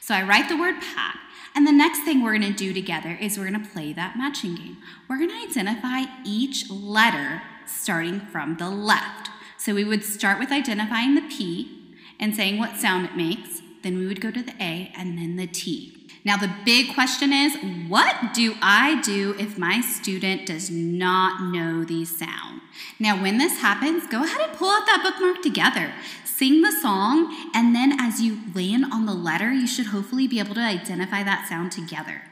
So 0.00 0.14
I 0.14 0.22
write 0.22 0.48
the 0.48 0.56
word 0.56 0.80
pat, 0.80 1.18
and 1.54 1.66
the 1.66 1.72
next 1.72 2.00
thing 2.00 2.22
we're 2.22 2.38
going 2.38 2.52
to 2.52 2.56
do 2.56 2.72
together 2.72 3.16
is 3.20 3.36
we're 3.36 3.50
going 3.50 3.62
to 3.62 3.70
play 3.70 3.92
that 3.92 4.16
matching 4.16 4.54
game. 4.54 4.78
We're 5.08 5.18
going 5.18 5.30
to 5.30 5.48
identify 5.50 6.04
each 6.24 6.70
letter 6.70 7.42
starting 7.66 8.20
from 8.20 8.56
the 8.56 8.70
left. 8.70 9.30
So 9.58 9.74
we 9.74 9.84
would 9.84 10.04
start 10.04 10.38
with 10.38 10.52
identifying 10.52 11.14
the 11.14 11.22
P 11.22 11.96
and 12.18 12.34
saying 12.34 12.58
what 12.58 12.76
sound 12.76 13.06
it 13.06 13.16
makes. 13.16 13.62
Then 13.82 13.98
we 13.98 14.06
would 14.06 14.20
go 14.20 14.30
to 14.30 14.42
the 14.42 14.54
A 14.60 14.92
and 14.96 15.18
then 15.18 15.36
the 15.36 15.46
T. 15.46 15.99
Now, 16.24 16.36
the 16.36 16.52
big 16.64 16.94
question 16.94 17.32
is 17.32 17.56
what 17.88 18.34
do 18.34 18.54
I 18.60 19.00
do 19.00 19.34
if 19.38 19.58
my 19.58 19.80
student 19.80 20.46
does 20.46 20.70
not 20.70 21.52
know 21.52 21.84
these 21.84 22.16
sounds? 22.16 22.62
Now, 22.98 23.20
when 23.20 23.38
this 23.38 23.60
happens, 23.60 24.06
go 24.06 24.22
ahead 24.22 24.48
and 24.48 24.56
pull 24.56 24.68
out 24.68 24.86
that 24.86 25.02
bookmark 25.02 25.42
together. 25.42 25.92
Sing 26.24 26.62
the 26.62 26.72
song, 26.72 27.50
and 27.54 27.74
then 27.74 28.00
as 28.00 28.20
you 28.20 28.40
land 28.54 28.86
on 28.92 29.06
the 29.06 29.14
letter, 29.14 29.52
you 29.52 29.66
should 29.66 29.86
hopefully 29.86 30.26
be 30.26 30.38
able 30.38 30.54
to 30.54 30.60
identify 30.60 31.22
that 31.22 31.48
sound 31.48 31.72
together. 31.72 32.22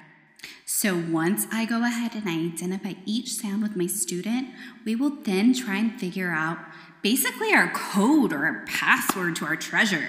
So 0.65 0.97
once 0.97 1.47
I 1.51 1.65
go 1.65 1.83
ahead 1.85 2.15
and 2.15 2.29
I 2.29 2.53
identify 2.55 2.95
each 3.05 3.33
sound 3.33 3.63
with 3.63 3.75
my 3.75 3.87
student, 3.87 4.49
we 4.85 4.95
will 4.95 5.11
then 5.23 5.55
try 5.55 5.77
and 5.77 5.99
figure 5.99 6.31
out 6.31 6.59
basically 7.03 7.53
our 7.55 7.71
code 7.71 8.33
or 8.33 8.45
our 8.45 8.65
password 8.67 9.37
to 9.37 9.47
our 9.47 9.57
treasure. 9.57 10.09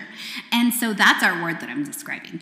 And 0.51 0.73
so 0.73 0.93
that's 0.93 1.23
our 1.23 1.41
word 1.41 1.59
that 1.61 1.69
I'm 1.69 1.83
describing. 1.83 2.41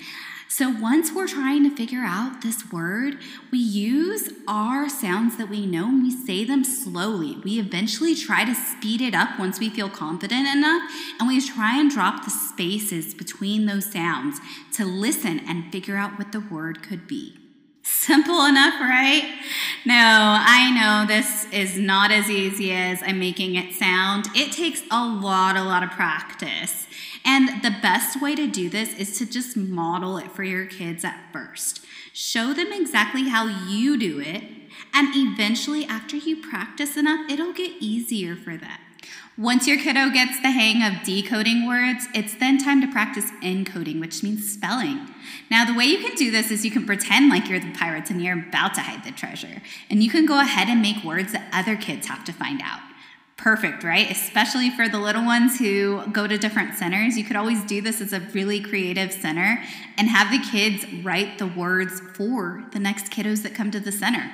So 0.58 0.72
once 0.72 1.14
we're 1.14 1.28
trying 1.28 1.70
to 1.70 1.76
figure 1.76 2.04
out 2.04 2.42
this 2.42 2.72
word, 2.72 3.20
we 3.52 3.60
use 3.60 4.28
our 4.48 4.90
sounds 4.90 5.38
that 5.38 5.52
we 5.52 5.68
know 5.68 5.86
and 5.86 6.02
we 6.02 6.10
say 6.10 6.46
them 6.46 6.64
slowly. 6.64 7.38
We 7.44 7.60
eventually 7.60 8.16
try 8.16 8.44
to 8.44 8.56
speed 8.56 9.02
it 9.02 9.14
up 9.14 9.38
once 9.38 9.60
we 9.60 9.70
feel 9.70 9.88
confident 9.88 10.48
enough, 10.48 10.82
and 11.20 11.28
we 11.28 11.40
try 11.42 11.80
and 11.80 11.92
drop 11.92 12.24
the 12.24 12.32
spaces 12.32 13.14
between 13.14 13.68
those 13.68 13.86
sounds 13.86 14.40
to 14.74 14.84
listen 14.84 15.42
and 15.48 15.72
figure 15.72 15.96
out 15.96 16.18
what 16.18 16.32
the 16.32 16.40
word 16.40 16.82
could 16.82 17.06
be. 17.06 17.38
Simple 17.84 18.44
enough, 18.44 18.82
right? 18.82 19.40
No, 19.86 19.94
I 19.96 20.72
know 20.72 21.08
this 21.08 21.46
is 21.52 21.78
not 21.78 22.10
as 22.10 22.32
easy 22.32 22.72
as 22.72 23.04
I'm 23.04 23.20
making 23.20 23.54
it 23.54 23.76
sound. 23.76 24.26
It 24.34 24.52
takes 24.54 24.82
a 24.90 25.06
lot, 25.06 25.56
a 25.56 25.62
lot 25.62 25.84
of 25.84 25.92
practice. 25.92 26.87
And 27.28 27.62
the 27.62 27.76
best 27.82 28.22
way 28.22 28.36
to 28.36 28.48
do 28.48 28.70
this 28.70 28.94
is 28.94 29.18
to 29.18 29.26
just 29.26 29.58
model 29.58 30.18
it 30.18 30.32
for 30.32 30.44
your 30.44 30.66
kids 30.66 31.04
at 31.04 31.20
first. 31.34 31.86
Show 32.14 32.54
them 32.54 32.72
exactly 32.72 33.28
how 33.28 33.46
you 33.68 33.98
do 33.98 34.22
it, 34.22 34.44
and 34.94 35.10
eventually, 35.14 35.86
after 35.86 36.16
you 36.16 36.38
practice 36.38 36.96
enough, 36.96 37.30
it'll 37.30 37.52
get 37.52 37.74
easier 37.82 38.38
for 38.38 38.56
them. 38.56 38.80
Once 39.38 39.68
your 39.68 39.78
kiddo 39.78 40.10
gets 40.10 40.42
the 40.42 40.52
hang 40.52 40.82
of 40.82 41.04
decoding 41.04 41.68
words, 41.68 42.08
it's 42.16 42.34
then 42.36 42.58
time 42.58 42.82
to 42.82 42.88
practice 42.88 43.30
encoding, 43.44 44.00
which 44.00 44.24
means 44.24 44.52
spelling. 44.52 45.08
Now, 45.52 45.66
the 45.66 45.78
way 45.78 45.84
you 45.86 46.00
can 46.00 46.16
do 46.16 46.32
this 46.32 46.50
is 46.50 46.66
you 46.66 46.72
can 46.72 46.86
pretend 46.86 47.30
like 47.30 47.50
you're 47.50 47.60
the 47.60 47.74
pirates 47.74 48.10
and 48.10 48.22
you're 48.22 48.40
about 48.40 48.74
to 48.76 48.82
hide 48.82 49.04
the 49.04 49.12
treasure. 49.12 49.62
And 49.90 50.02
you 50.02 50.10
can 50.10 50.26
go 50.26 50.40
ahead 50.40 50.70
and 50.70 50.82
make 50.82 51.04
words 51.04 51.34
that 51.34 51.50
other 51.54 51.76
kids 51.76 52.08
have 52.08 52.24
to 52.24 52.34
find 52.34 52.62
out. 52.64 52.87
Perfect, 53.38 53.84
right? 53.84 54.10
Especially 54.10 54.72
for 54.72 54.90
the 54.90 54.98
little 54.98 55.24
ones 55.24 55.60
who 55.60 56.04
go 56.12 56.26
to 56.26 56.40
different 56.40 56.74
centers. 56.74 57.18
You 57.18 57.24
could 57.24 57.36
always 57.36 57.64
do 57.64 57.82
this 57.82 58.02
as 58.02 58.12
a 58.12 58.20
really 58.34 58.60
creative 58.60 59.14
center 59.14 59.64
and 59.96 60.10
have 60.10 60.32
the 60.32 60.40
kids 60.52 60.86
write 61.04 61.38
the 61.38 61.46
words 61.46 62.02
for 62.16 62.66
the 62.72 62.80
next 62.80 63.12
kiddos 63.12 63.44
that 63.44 63.54
come 63.54 63.70
to 63.72 63.80
the 63.80 63.92
center. 63.92 64.32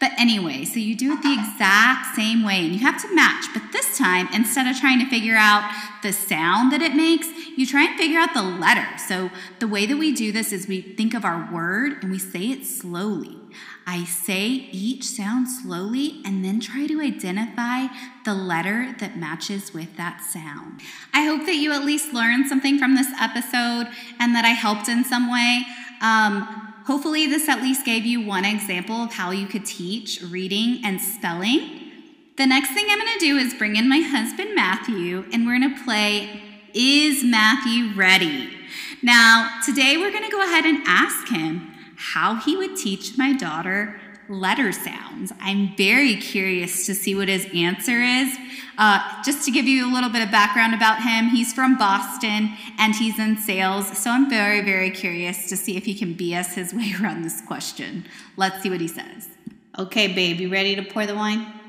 But 0.00 0.12
anyway, 0.18 0.64
so 0.64 0.80
you 0.80 0.96
do 0.96 1.12
it 1.12 1.22
the 1.22 1.34
exact 1.34 2.16
same 2.16 2.42
way 2.42 2.64
and 2.64 2.72
you 2.72 2.78
have 2.78 3.00
to 3.02 3.14
match. 3.14 3.44
But 3.52 3.64
this 3.72 3.98
time, 3.98 4.28
instead 4.32 4.66
of 4.66 4.80
trying 4.80 4.98
to 5.00 5.10
figure 5.10 5.36
out 5.36 5.70
the 6.02 6.10
sound 6.10 6.72
that 6.72 6.80
it 6.80 6.94
makes, 6.94 7.28
you 7.58 7.66
try 7.66 7.84
and 7.84 7.98
figure 7.98 8.18
out 8.18 8.32
the 8.32 8.42
letter. 8.42 8.86
So 9.06 9.30
the 9.58 9.68
way 9.68 9.84
that 9.84 9.98
we 9.98 10.12
do 10.12 10.32
this 10.32 10.50
is 10.50 10.66
we 10.66 10.80
think 10.80 11.12
of 11.12 11.26
our 11.26 11.52
word 11.52 12.02
and 12.02 12.10
we 12.10 12.18
say 12.18 12.46
it 12.46 12.64
slowly. 12.64 13.39
I 13.92 14.04
say 14.04 14.68
each 14.70 15.02
sound 15.02 15.48
slowly 15.48 16.22
and 16.24 16.44
then 16.44 16.60
try 16.60 16.86
to 16.86 17.00
identify 17.00 17.88
the 18.24 18.34
letter 18.34 18.94
that 19.00 19.18
matches 19.18 19.74
with 19.74 19.96
that 19.96 20.20
sound. 20.20 20.80
I 21.12 21.24
hope 21.24 21.44
that 21.46 21.56
you 21.56 21.72
at 21.72 21.84
least 21.84 22.14
learned 22.14 22.46
something 22.46 22.78
from 22.78 22.94
this 22.94 23.08
episode 23.20 23.88
and 24.20 24.32
that 24.36 24.44
I 24.44 24.50
helped 24.50 24.88
in 24.88 25.02
some 25.02 25.28
way. 25.28 25.64
Um, 26.00 26.68
Hopefully, 26.86 27.26
this 27.26 27.48
at 27.48 27.62
least 27.62 27.84
gave 27.84 28.04
you 28.04 28.24
one 28.24 28.44
example 28.44 28.96
of 28.96 29.12
how 29.12 29.30
you 29.30 29.46
could 29.46 29.66
teach 29.66 30.22
reading 30.22 30.80
and 30.84 31.00
spelling. 31.00 31.92
The 32.36 32.46
next 32.46 32.70
thing 32.70 32.86
I'm 32.88 32.98
to 32.98 33.18
do 33.18 33.36
is 33.36 33.54
bring 33.54 33.76
in 33.76 33.88
my 33.88 34.00
husband 34.00 34.54
Matthew, 34.54 35.24
and 35.32 35.46
we're 35.46 35.60
to 35.60 35.84
play 35.84 36.42
Is 36.74 37.22
Matthew 37.22 37.92
Ready? 37.94 38.50
Now, 39.02 39.60
today 39.64 39.98
we're 39.98 40.10
to 40.24 40.30
go 40.30 40.42
ahead 40.42 40.64
and 40.64 40.82
ask 40.86 41.28
him 41.28 41.69
how 42.00 42.36
he 42.36 42.56
would 42.56 42.76
teach 42.76 43.18
my 43.18 43.34
daughter 43.34 44.00
letter 44.30 44.72
sounds. 44.72 45.32
I'm 45.40 45.74
very 45.76 46.16
curious 46.16 46.86
to 46.86 46.94
see 46.94 47.14
what 47.14 47.28
his 47.28 47.46
answer 47.52 48.00
is. 48.00 48.36
Uh, 48.78 49.00
just 49.22 49.44
to 49.44 49.50
give 49.50 49.66
you 49.66 49.90
a 49.90 49.92
little 49.92 50.08
bit 50.08 50.22
of 50.22 50.30
background 50.30 50.72
about 50.72 51.02
him, 51.02 51.26
he's 51.26 51.52
from 51.52 51.76
Boston 51.76 52.56
and 52.78 52.94
he's 52.94 53.18
in 53.18 53.36
sales. 53.36 53.98
So 53.98 54.10
I'm 54.10 54.30
very, 54.30 54.60
very 54.60 54.90
curious 54.90 55.48
to 55.48 55.56
see 55.56 55.76
if 55.76 55.84
he 55.84 55.94
can 55.94 56.14
BS 56.14 56.54
his 56.54 56.72
way 56.74 56.94
around 57.00 57.22
this 57.22 57.40
question. 57.42 58.06
Let's 58.36 58.62
see 58.62 58.70
what 58.70 58.80
he 58.80 58.88
says. 58.88 59.28
Okay, 59.78 60.14
babe, 60.14 60.40
you 60.40 60.48
ready 60.48 60.76
to 60.76 60.82
pour 60.82 61.06
the 61.06 61.14
wine? 61.14 61.59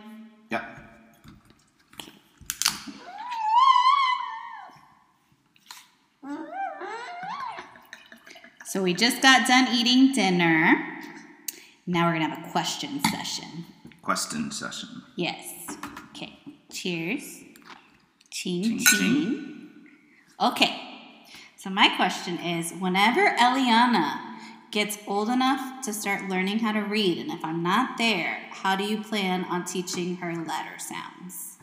So 8.72 8.82
we 8.82 8.94
just 8.94 9.22
got 9.22 9.46
done 9.48 9.68
eating 9.74 10.14
dinner. 10.14 10.82
Now 11.86 12.08
we're 12.08 12.14
gonna 12.14 12.34
have 12.34 12.48
a 12.48 12.52
question 12.52 13.02
session. 13.04 13.66
Question 14.02 14.50
session. 14.50 14.88
Yes. 15.18 15.46
Okay. 16.12 16.40
Cheers. 16.72 17.44
Ching. 18.30 18.80
ching. 18.80 19.72
Okay. 20.40 20.74
So 21.58 21.70
my 21.70 21.94
question 21.98 22.38
is 22.38 22.72
whenever 22.80 23.32
Eliana 23.32 24.38
gets 24.72 24.98
old 25.06 25.28
enough 25.28 25.84
to 25.84 25.92
start 25.92 26.30
learning 26.30 26.60
how 26.60 26.72
to 26.72 26.80
read, 26.80 27.18
and 27.18 27.30
if 27.30 27.44
I'm 27.44 27.62
not 27.62 27.98
there, 27.98 28.40
how 28.52 28.78
do 28.78 28.86
you 28.86 29.04
plan 29.04 29.44
on 29.50 29.66
teaching 29.66 30.16
her 30.16 30.34
letter 30.34 30.80
sounds? 30.80 31.58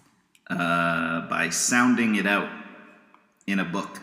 Uh, 0.50 1.22
by 1.22 1.48
sounding 1.48 2.16
it 2.16 2.26
out 2.26 2.50
in 3.46 3.60
a 3.60 3.64
book. 3.64 3.98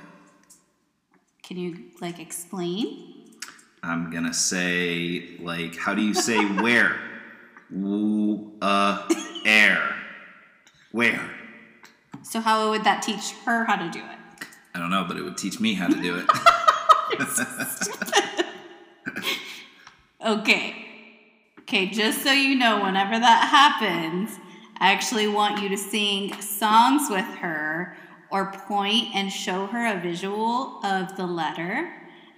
Can 1.45 1.57
you 1.57 1.77
like 2.01 2.19
explain? 2.19 3.13
I'm 3.83 4.09
gonna 4.09 4.33
say 4.33 5.37
like, 5.39 5.77
how 5.77 5.93
do 5.93 6.01
you 6.01 6.15
say 6.15 6.43
where? 6.61 6.99
W 7.71 8.51
uh 8.61 9.07
air. 9.45 9.95
Where? 10.91 11.29
So 12.23 12.39
how 12.39 12.71
would 12.71 12.83
that 12.85 13.03
teach 13.03 13.33
her 13.45 13.65
how 13.65 13.75
to 13.75 13.91
do 13.91 13.99
it? 13.99 14.47
I 14.73 14.79
don't 14.79 14.89
know, 14.89 15.05
but 15.07 15.17
it 15.17 15.23
would 15.23 15.37
teach 15.37 15.59
me 15.59 15.75
how 15.75 15.87
to 15.87 16.01
do 16.01 16.17
it. 16.17 16.25
Okay. 20.25 20.75
Okay, 21.59 21.85
just 21.85 22.23
so 22.23 22.31
you 22.31 22.55
know, 22.55 22.81
whenever 22.81 23.19
that 23.19 23.47
happens, 23.51 24.31
I 24.79 24.91
actually 24.91 25.27
want 25.27 25.61
you 25.61 25.69
to 25.69 25.77
sing 25.77 26.33
songs 26.41 27.11
with 27.11 27.25
her 27.25 27.64
or 28.35 28.51
point 28.67 29.15
and 29.15 29.31
show 29.31 29.65
her 29.67 29.97
a 29.97 30.01
visual 30.01 30.83
of 30.83 31.15
the 31.15 31.25
letter, 31.25 31.89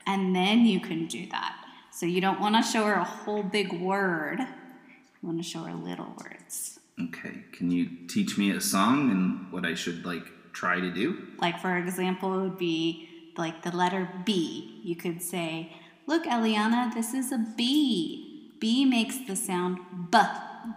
and 0.05 0.35
then 0.35 0.63
you 0.63 0.79
can 0.79 1.07
do 1.07 1.25
that. 1.31 1.55
So 1.89 2.05
you 2.05 2.21
don't 2.21 2.39
want 2.39 2.55
to 2.55 2.61
show 2.61 2.83
her 2.83 2.93
a 2.93 3.03
whole 3.03 3.41
big 3.41 3.73
word. 3.73 4.37
You 4.39 5.23
want 5.23 5.39
to 5.39 5.43
show 5.43 5.63
her 5.63 5.73
little 5.73 6.13
words. 6.23 6.79
Okay. 7.01 7.45
Can 7.51 7.71
you 7.71 7.89
teach 8.07 8.37
me 8.37 8.51
a 8.51 8.61
song 8.61 9.09
and 9.09 9.51
what 9.51 9.65
I 9.65 9.73
should 9.73 10.05
like 10.05 10.25
try 10.53 10.79
to 10.79 10.91
do? 10.91 11.17
Like, 11.41 11.59
for 11.59 11.75
example, 11.75 12.37
it 12.37 12.43
would 12.43 12.59
be 12.59 13.09
like 13.35 13.63
the 13.63 13.75
letter 13.75 14.07
B. 14.23 14.79
You 14.83 14.95
could 14.95 15.23
say, 15.23 15.73
Look, 16.05 16.25
Eliana, 16.25 16.93
this 16.93 17.15
is 17.15 17.31
a 17.31 17.43
B. 17.57 18.53
B 18.59 18.85
makes 18.85 19.17
the 19.25 19.35
sound 19.35 19.79
B, 20.11 20.19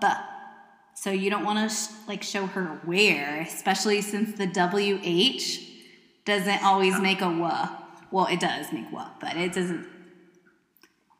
B. 0.00 0.06
So 1.00 1.10
you 1.10 1.30
don't 1.30 1.46
want 1.46 1.70
to 1.70 1.74
sh- 1.74 1.88
like 2.06 2.22
show 2.22 2.44
her 2.44 2.78
where, 2.84 3.40
especially 3.40 4.02
since 4.02 4.36
the 4.36 4.46
WH 4.46 6.26
doesn't 6.26 6.62
always 6.62 7.00
make 7.00 7.22
a 7.22 7.30
W. 7.30 7.48
Well, 8.10 8.26
it 8.26 8.38
does 8.38 8.70
make 8.70 8.92
W, 8.92 9.06
but 9.18 9.34
it 9.34 9.54
doesn't. 9.54 9.86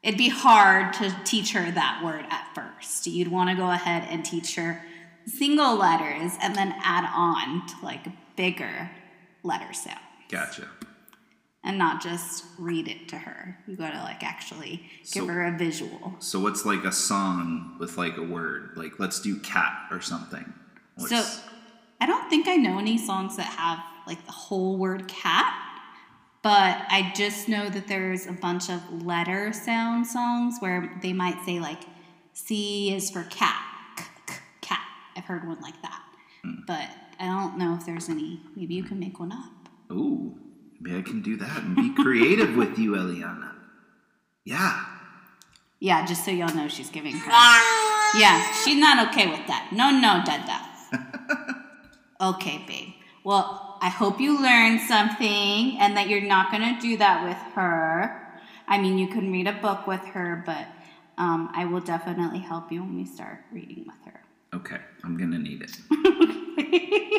It'd 0.03 0.19
be 0.19 0.29
hard 0.29 0.93
to 0.95 1.17
teach 1.25 1.53
her 1.53 1.71
that 1.71 2.03
word 2.05 2.27
at 2.29 2.47
first. 2.55 3.07
You'd 3.07 3.29
want 3.29 3.49
to 3.49 3.57
go 3.57 3.71
ahead 3.71 4.07
and 4.11 4.23
teach 4.23 4.55
her 4.57 4.85
single 5.25 5.77
letters 5.77 6.33
and 6.43 6.55
then 6.55 6.75
add 6.83 7.11
on 7.17 7.67
to 7.67 7.75
like 7.83 8.05
bigger 8.37 8.91
letter 9.43 9.73
sound 9.73 9.99
Gotcha. 10.29 10.69
And 11.63 11.77
not 11.77 12.03
just 12.03 12.45
read 12.59 12.89
it 12.89 13.09
to 13.09 13.19
her. 13.19 13.59
You 13.67 13.77
gotta 13.77 13.99
like 13.99 14.23
actually 14.23 14.83
give 15.13 15.25
So- 15.25 15.27
her 15.27 15.45
a 15.47 15.57
visual. 15.59 16.15
So 16.19 16.41
what's 16.41 16.65
like 16.65 16.85
a 16.85 16.93
song 16.93 17.77
with 17.79 17.97
like 17.99 18.17
a 18.17 18.23
word? 18.23 18.73
Like 18.77 18.99
let's 18.99 19.21
do 19.21 19.39
cat 19.41 19.73
or 19.91 20.01
something. 20.01 20.53
What's, 20.97 21.11
So 21.11 21.43
I 22.01 22.07
don't 22.07 22.29
think 22.31 22.49
I 22.49 22.57
know 22.57 22.79
any 22.79 22.97
songs 22.99 23.37
that 23.37 23.45
have 23.47 23.79
like 24.07 24.25
the 24.25 24.33
whole 24.33 24.77
word 24.79 25.07
cat, 25.07 25.55
but 26.43 26.79
I 26.89 27.13
just 27.15 27.49
know 27.49 27.69
that 27.69 27.87
there's 27.87 28.27
a 28.27 28.33
bunch 28.33 28.71
of 28.71 29.05
letter 29.05 29.53
sound 29.53 30.07
songs 30.07 30.57
where 30.61 30.99
they 31.03 31.13
might 31.13 31.45
say 31.45 31.61
like 31.61 31.83
C 32.33 32.95
is 32.95 33.11
for 33.11 33.25
cat, 33.25 33.63
cat. 34.63 34.81
I've 35.15 35.25
heard 35.25 35.47
one 35.47 35.61
like 35.61 35.81
that, 35.83 36.03
hmm. 36.43 36.61
but 36.67 36.89
I 37.19 37.27
don't 37.27 37.59
know 37.59 37.75
if 37.79 37.85
there's 37.85 38.09
any. 38.09 38.41
Maybe 38.57 38.75
you 38.75 38.83
can 38.83 38.99
make 38.99 39.21
one 39.21 39.31
up. 39.33 39.69
Ooh, 39.93 40.35
maybe 40.81 40.99
I 40.99 41.03
can 41.03 41.23
do 41.23 41.37
that 41.37 41.63
and 41.63 41.77
be 41.77 41.95
creative 41.95 42.57
with 42.57 42.79
you, 42.79 42.93
Eliana. 42.93 43.53
Yeah. 44.45 44.85
Yeah, 45.79 46.05
just 46.07 46.25
so 46.25 46.31
y'all 46.31 46.55
know 46.55 46.69
she's 46.69 46.91
giving 46.91 47.15
her. 47.15 47.31
Yeah, 48.19 48.53
she's 48.65 48.79
not 48.79 49.09
okay 49.09 49.29
with 49.29 49.47
that. 49.47 49.71
No, 49.73 49.91
no, 49.91 50.23
Dada. 50.25 51.65
okay, 52.35 52.65
babe. 52.67 52.95
Well, 53.25 53.79
I 53.81 53.89
hope 53.89 54.21
you 54.21 54.43
learned 54.43 54.81
something 54.81 55.79
and 55.79 55.97
that 55.97 56.09
you're 56.09 56.21
not 56.21 56.51
going 56.51 56.75
to 56.75 56.81
do 56.81 56.97
that 56.99 57.25
with 57.25 57.37
her. 57.55 58.41
I 58.67 58.79
mean, 58.79 58.99
you 58.99 59.09
can 59.09 59.31
read 59.33 59.47
a 59.47 59.53
book 59.53 59.87
with 59.87 60.05
her, 60.07 60.43
but 60.45 60.67
um, 61.19 61.51
I 61.55 61.67
will 61.67 61.81
definitely 61.81 62.39
help 62.41 62.73
you 62.73 62.83
when 62.83 62.97
we 62.97 63.05
start 63.05 63.41
reading 63.53 63.85
with 63.87 64.13
her. 64.13 64.21
Okay, 64.55 64.79
I'm 65.05 65.17
gonna 65.17 65.39
need 65.39 65.63
it. 65.63 65.77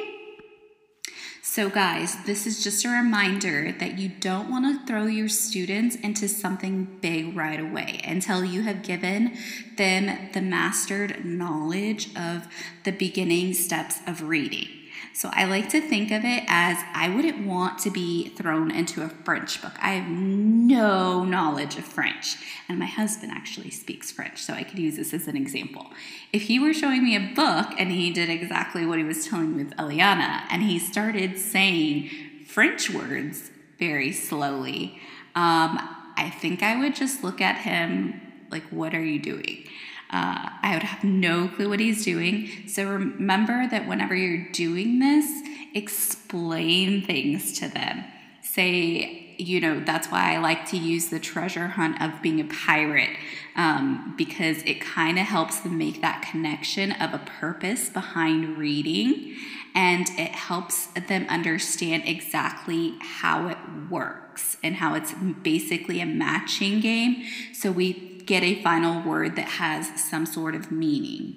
So, 1.51 1.69
guys, 1.69 2.15
this 2.23 2.47
is 2.47 2.63
just 2.63 2.85
a 2.85 2.87
reminder 2.87 3.73
that 3.73 3.99
you 3.99 4.07
don't 4.07 4.49
want 4.49 4.63
to 4.63 4.87
throw 4.87 5.05
your 5.05 5.27
students 5.27 5.97
into 5.97 6.29
something 6.29 6.85
big 7.01 7.35
right 7.35 7.59
away 7.59 7.99
until 8.05 8.45
you 8.45 8.61
have 8.61 8.83
given 8.83 9.35
them 9.75 10.29
the 10.31 10.41
mastered 10.41 11.25
knowledge 11.25 12.07
of 12.15 12.47
the 12.85 12.93
beginning 12.93 13.53
steps 13.53 13.99
of 14.07 14.21
reading. 14.21 14.69
So, 15.13 15.29
I 15.33 15.45
like 15.45 15.69
to 15.69 15.81
think 15.81 16.11
of 16.11 16.23
it 16.23 16.43
as 16.47 16.77
I 16.93 17.09
wouldn't 17.09 17.45
want 17.45 17.79
to 17.79 17.89
be 17.89 18.29
thrown 18.29 18.71
into 18.71 19.03
a 19.03 19.09
French 19.09 19.61
book. 19.61 19.73
I 19.81 19.91
have 19.91 20.09
no 20.09 21.23
knowledge 21.23 21.77
of 21.77 21.83
French, 21.83 22.37
and 22.69 22.79
my 22.79 22.85
husband 22.85 23.31
actually 23.31 23.71
speaks 23.71 24.11
French, 24.11 24.41
so 24.41 24.53
I 24.53 24.63
could 24.63 24.79
use 24.79 24.95
this 24.95 25.13
as 25.13 25.27
an 25.27 25.35
example. 25.35 25.87
If 26.31 26.43
he 26.43 26.59
were 26.59 26.73
showing 26.73 27.03
me 27.03 27.15
a 27.15 27.33
book 27.35 27.67
and 27.77 27.91
he 27.91 28.11
did 28.11 28.29
exactly 28.29 28.85
what 28.85 28.97
he 28.97 29.03
was 29.03 29.27
telling 29.27 29.57
me 29.57 29.63
with 29.63 29.75
Eliana, 29.77 30.43
and 30.49 30.63
he 30.63 30.79
started 30.79 31.37
saying 31.37 32.09
French 32.47 32.89
words 32.89 33.51
very 33.79 34.11
slowly, 34.11 34.99
um, 35.35 35.79
I 36.17 36.29
think 36.29 36.61
I 36.61 36.79
would 36.79 36.95
just 36.95 37.23
look 37.23 37.41
at 37.41 37.57
him 37.57 38.21
like, 38.51 38.63
What 38.63 38.93
are 38.93 39.03
you 39.03 39.19
doing? 39.19 39.65
Uh, 40.11 40.49
I 40.61 40.71
would 40.73 40.83
have 40.83 41.03
no 41.03 41.47
clue 41.47 41.69
what 41.69 41.79
he's 41.79 42.03
doing. 42.03 42.49
So 42.67 42.85
remember 42.85 43.67
that 43.69 43.87
whenever 43.87 44.15
you're 44.15 44.51
doing 44.51 44.99
this, 44.99 45.25
explain 45.73 47.05
things 47.05 47.57
to 47.59 47.69
them. 47.69 48.03
Say, 48.41 49.35
you 49.37 49.61
know, 49.61 49.79
that's 49.79 50.09
why 50.09 50.33
I 50.33 50.39
like 50.39 50.65
to 50.67 50.77
use 50.77 51.09
the 51.09 51.19
treasure 51.19 51.67
hunt 51.67 52.01
of 52.01 52.21
being 52.21 52.41
a 52.41 52.45
pirate 52.45 53.15
um, 53.55 54.13
because 54.17 54.61
it 54.63 54.81
kind 54.81 55.17
of 55.17 55.25
helps 55.25 55.59
them 55.59 55.77
make 55.77 56.01
that 56.01 56.27
connection 56.29 56.91
of 56.91 57.13
a 57.13 57.19
purpose 57.19 57.89
behind 57.89 58.57
reading 58.57 59.35
and 59.73 60.07
it 60.17 60.31
helps 60.31 60.87
them 61.07 61.25
understand 61.29 62.03
exactly 62.05 62.95
how 62.99 63.47
it 63.47 63.57
works 63.89 64.57
and 64.63 64.75
how 64.75 64.93
it's 64.93 65.13
basically 65.13 66.01
a 66.01 66.05
matching 66.05 66.81
game. 66.81 67.23
So 67.53 67.71
we 67.71 68.20
get 68.31 68.43
a 68.43 68.63
final 68.63 69.01
word 69.01 69.35
that 69.35 69.49
has 69.59 70.01
some 70.01 70.25
sort 70.25 70.55
of 70.55 70.71
meaning. 70.71 71.35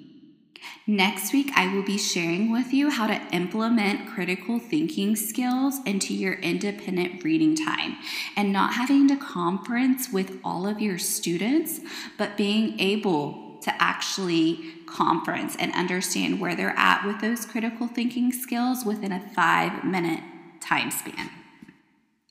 Next 0.87 1.33
week, 1.33 1.51
I 1.53 1.75
will 1.75 1.83
be 1.83 1.97
sharing 1.97 2.53
with 2.53 2.71
you 2.71 2.89
how 2.89 3.07
to 3.07 3.21
implement 3.33 4.07
critical 4.07 4.59
thinking 4.59 5.17
skills 5.17 5.79
into 5.85 6.13
your 6.13 6.35
independent 6.35 7.21
reading 7.21 7.53
time 7.53 7.97
and 8.37 8.53
not 8.53 8.75
having 8.75 9.09
to 9.09 9.17
conference 9.17 10.09
with 10.13 10.39
all 10.41 10.65
of 10.65 10.79
your 10.79 10.97
students, 10.97 11.81
but 12.17 12.37
being 12.37 12.79
able 12.79 13.57
to 13.63 13.73
actually 13.83 14.63
conference 14.85 15.57
and 15.59 15.73
understand 15.73 16.39
where 16.39 16.55
they're 16.55 16.79
at 16.79 17.05
with 17.05 17.19
those 17.19 17.45
critical 17.45 17.87
thinking 17.87 18.31
skills 18.31 18.85
within 18.85 19.11
a 19.11 19.19
five 19.35 19.83
minute 19.83 20.23
time 20.61 20.91
span. 20.91 21.29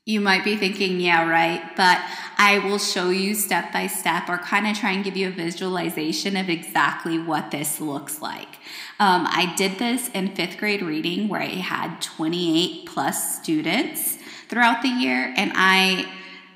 You 0.07 0.21
might 0.21 0.43
be 0.43 0.55
thinking, 0.55 0.99
yeah, 0.99 1.27
right, 1.27 1.75
but 1.75 1.99
I 2.37 2.59
will 2.59 2.77
show 2.77 3.09
you 3.09 3.33
step 3.33 3.73
by 3.73 3.87
step 3.87 4.29
or 4.29 4.37
kind 4.37 4.67
of 4.67 4.77
try 4.77 4.91
and 4.91 5.03
give 5.03 5.17
you 5.17 5.29
a 5.29 5.31
visualization 5.31 6.37
of 6.37 6.47
exactly 6.47 7.17
what 7.17 7.49
this 7.49 7.81
looks 7.81 8.21
like. 8.21 8.59
Um, 8.99 9.25
I 9.27 9.55
did 9.57 9.79
this 9.79 10.09
in 10.09 10.35
fifth 10.35 10.59
grade 10.59 10.83
reading 10.83 11.27
where 11.27 11.41
I 11.41 11.55
had 11.55 12.03
28 12.03 12.85
plus 12.85 13.41
students 13.41 14.19
throughout 14.47 14.83
the 14.83 14.89
year, 14.89 15.33
and 15.35 15.51
I 15.55 16.05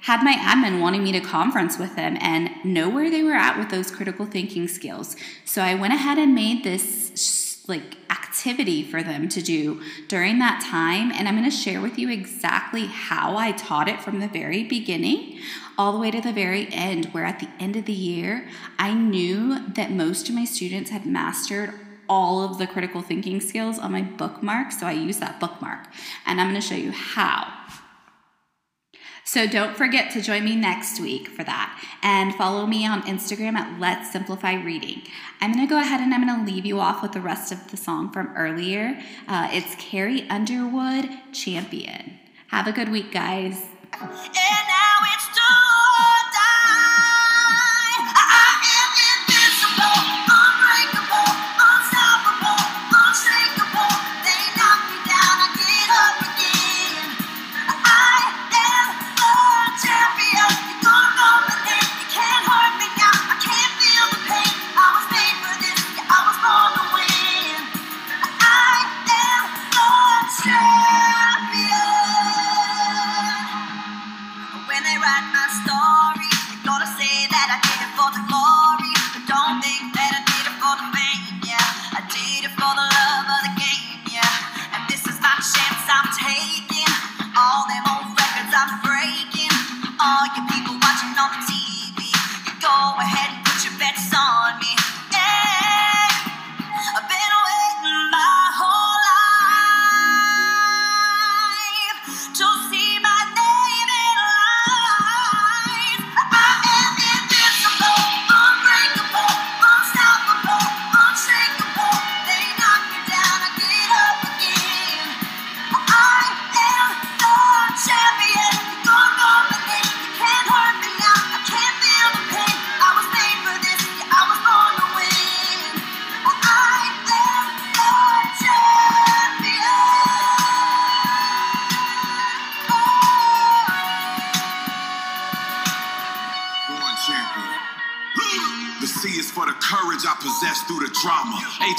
had 0.01 0.23
my 0.23 0.33
admin 0.33 0.79
wanting 0.79 1.03
me 1.03 1.11
to 1.13 1.19
conference 1.19 1.79
with 1.79 1.95
them 1.95 2.19
and 2.21 2.51
know 2.63 2.87
where 2.87 3.09
they 3.09 3.23
were 3.23 3.33
at 3.33 3.57
with 3.57 3.71
those 3.71 3.89
critical 3.89 4.27
thinking 4.27 4.67
skills. 4.67 5.15
So 5.43 5.63
I 5.63 5.73
went 5.73 5.93
ahead 5.93 6.19
and 6.19 6.35
made 6.35 6.63
this 6.63 7.65
like 7.67 7.97
activity 8.29 8.83
for 8.83 9.01
them 9.01 9.27
to 9.27 9.41
do 9.41 9.81
during 10.07 10.37
that 10.39 10.63
time. 10.63 11.11
And 11.11 11.27
I'm 11.27 11.35
going 11.35 11.49
to 11.49 11.55
share 11.55 11.81
with 11.81 11.97
you 11.97 12.09
exactly 12.09 12.85
how 12.85 13.37
I 13.37 13.51
taught 13.53 13.87
it 13.87 14.01
from 14.01 14.19
the 14.19 14.27
very 14.27 14.63
beginning 14.63 15.39
all 15.77 15.93
the 15.93 15.99
way 15.99 16.11
to 16.11 16.21
the 16.21 16.33
very 16.33 16.71
end 16.71 17.05
where 17.07 17.25
at 17.25 17.39
the 17.39 17.49
end 17.59 17.75
of 17.75 17.85
the 17.85 17.93
year 17.93 18.47
I 18.77 18.93
knew 18.93 19.67
that 19.69 19.91
most 19.91 20.29
of 20.29 20.35
my 20.35 20.45
students 20.45 20.91
had 20.91 21.05
mastered 21.05 21.73
all 22.07 22.43
of 22.43 22.57
the 22.57 22.67
critical 22.67 23.01
thinking 23.01 23.39
skills 23.41 23.79
on 23.79 23.91
my 23.91 24.01
bookmark. 24.01 24.71
So 24.71 24.85
I 24.85 24.91
use 24.91 25.17
that 25.17 25.39
bookmark 25.39 25.87
and 26.25 26.39
I'm 26.39 26.49
going 26.49 26.61
to 26.61 26.67
show 26.67 26.75
you 26.75 26.91
how 26.91 27.51
so 29.29 29.45
don't 29.45 29.77
forget 29.77 30.09
to 30.09 30.23
join 30.23 30.43
me 30.43 30.55
next 30.55 30.99
week 30.99 31.27
for 31.27 31.43
that 31.43 31.79
and 32.01 32.33
follow 32.33 32.65
me 32.65 32.87
on 32.87 33.03
Instagram 33.03 33.53
at 33.53 33.79
Let's 33.79 34.11
Simplify 34.11 34.55
Reading. 34.55 35.03
I'm 35.39 35.53
going 35.53 35.67
to 35.67 35.69
go 35.69 35.79
ahead 35.79 36.01
and 36.01 36.11
I'm 36.15 36.25
going 36.25 36.43
to 36.43 36.51
leave 36.51 36.65
you 36.65 36.79
off 36.79 37.03
with 37.03 37.11
the 37.11 37.21
rest 37.21 37.51
of 37.51 37.69
the 37.69 37.77
song 37.77 38.11
from 38.11 38.35
earlier. 38.35 38.99
Uh, 39.27 39.47
it's 39.51 39.75
Carrie 39.75 40.27
Underwood 40.31 41.11
Champion. 41.31 42.17
Have 42.47 42.65
a 42.65 42.71
good 42.71 42.89
week, 42.89 43.11
guys. 43.11 43.67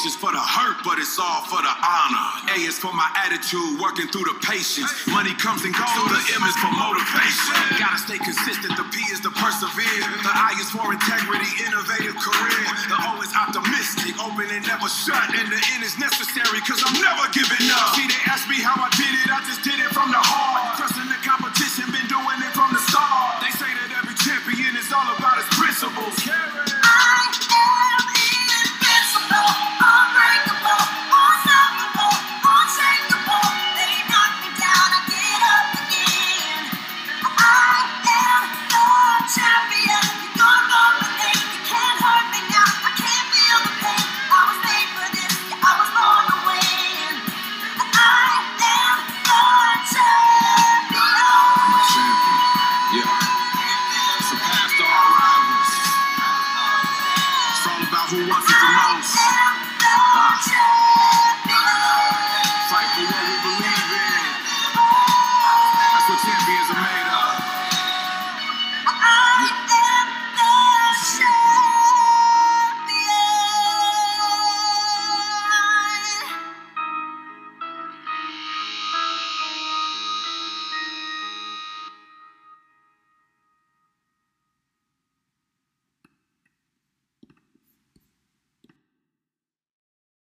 H 0.00 0.06
is 0.06 0.16
for 0.16 0.32
the 0.32 0.40
hurt, 0.40 0.80
but 0.80 0.96
it's 0.96 1.20
all 1.20 1.44
for 1.44 1.60
the 1.60 1.74
honor. 1.76 2.56
A 2.56 2.64
is 2.64 2.80
for 2.80 2.88
my 2.96 3.04
attitude, 3.20 3.76
working 3.76 4.08
through 4.08 4.24
the 4.32 4.36
patience. 4.40 4.88
Money 5.04 5.36
comes 5.36 5.60
and 5.60 5.76
goes, 5.76 5.92
the 6.08 6.40
M 6.40 6.44
is 6.48 6.56
for 6.56 6.72
motivation. 6.72 7.52
Gotta 7.76 8.00
stay 8.00 8.16
consistent, 8.16 8.80
the 8.80 8.86
P 8.88 8.96
is 9.12 9.20
to 9.20 9.30
persevere. 9.36 10.00
The 10.24 10.32
I 10.32 10.56
is 10.56 10.72
for 10.72 10.88
integrity, 10.88 11.52
innovative 11.68 12.16
career. 12.16 12.64
The 12.88 12.96
O 12.96 13.20
is 13.20 13.28
optimistic, 13.36 14.16
open 14.24 14.48
and 14.48 14.64
never 14.64 14.88
shut. 14.88 15.29